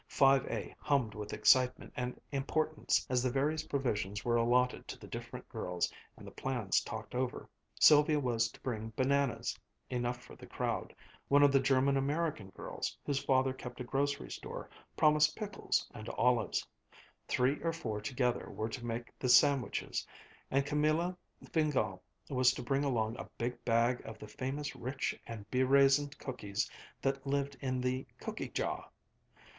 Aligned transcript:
Five 0.07 0.47
A 0.47 0.73
hummed 0.79 1.13
with 1.13 1.31
excitement 1.31 1.93
and 1.95 2.19
importance 2.31 3.05
as 3.07 3.21
the 3.21 3.29
various 3.29 3.61
provisions 3.67 4.25
were 4.25 4.35
allotted 4.35 4.87
to 4.87 4.97
the 4.97 5.05
different 5.05 5.47
girls 5.47 5.93
and 6.17 6.25
the 6.25 6.31
plans 6.31 6.81
talked 6.81 7.13
over. 7.13 7.47
Sylvia 7.79 8.19
was 8.19 8.49
to 8.49 8.59
bring 8.61 8.91
bananas 8.95 9.55
enough 9.91 10.19
for 10.19 10.35
the 10.35 10.47
crowd; 10.47 10.95
one 11.27 11.43
of 11.43 11.51
the 11.51 11.59
German 11.59 11.97
American 11.97 12.49
girls, 12.49 12.97
whose 13.05 13.23
father 13.23 13.53
kept 13.53 13.79
a 13.79 13.83
grocery 13.83 14.31
store, 14.31 14.67
promised 14.97 15.35
pickles 15.35 15.87
and 15.93 16.09
olives; 16.09 16.65
three 17.27 17.61
or 17.61 17.71
four 17.71 18.01
together 18.01 18.49
were 18.49 18.69
to 18.69 18.83
make 18.83 19.11
the 19.19 19.29
sandwiches, 19.29 20.07
and 20.49 20.65
Camilla 20.65 21.15
Fingál 21.45 22.01
was 22.27 22.53
to 22.53 22.63
bring 22.63 22.83
along 22.83 23.19
a 23.19 23.29
big 23.37 23.63
bag 23.63 24.01
of 24.03 24.17
the 24.17 24.27
famous 24.27 24.75
rich 24.75 25.13
and 25.27 25.47
be 25.51 25.59
raisined 25.61 26.17
cookies 26.17 26.67
that 27.03 27.27
lived 27.27 27.55
in 27.61 27.79
the 27.81 28.07
"cookie 28.19 28.49
jah." 28.49 28.89